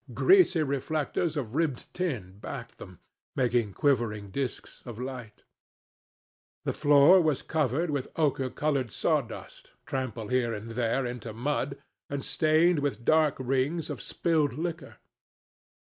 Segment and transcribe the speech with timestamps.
[0.15, 2.97] Greasy reflectors of ribbed tin backed them,
[3.35, 5.43] making quivering disks of light.
[6.63, 11.77] The floor was covered with ochre coloured sawdust, trampled here and there into mud,
[12.09, 14.97] and stained with dark rings of spilled liquor.